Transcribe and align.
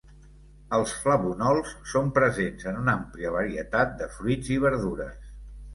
Els 0.77 0.93
flavonols 1.01 1.75
són 1.93 2.09
presents 2.17 2.67
en 2.73 2.81
una 2.83 2.99
àmplia 3.01 3.37
varietat 3.39 3.97
de 4.03 4.13
fruits 4.19 4.55
i 4.59 4.61
verdures. 4.69 5.35